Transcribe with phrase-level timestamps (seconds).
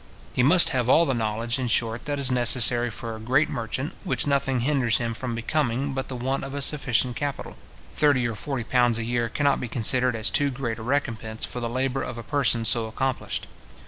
[0.33, 3.93] He must have all the knowledge, in short, that is necessary for a great merchant,
[4.03, 7.55] which nothing hinders him from becoming but the want of a sufficient capital.
[7.91, 11.59] Thirty or forty pounds a year cannot be considered as too great a recompence for
[11.59, 13.45] the labour of a person so accomplished.